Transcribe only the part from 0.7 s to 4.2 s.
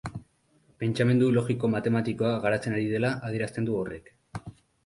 Pentsamendu logiko-matematikoa garatzen ari dela adierazten du horrek.